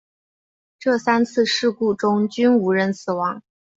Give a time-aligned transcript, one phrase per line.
[0.79, 3.43] 这三次事故中均无人死亡。